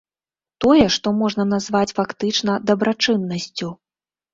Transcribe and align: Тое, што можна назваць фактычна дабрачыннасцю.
Тое, 0.65 0.85
што 0.95 1.13
можна 1.21 1.47
назваць 1.53 1.85
фактычна 2.01 2.51
дабрачыннасцю. 2.69 3.77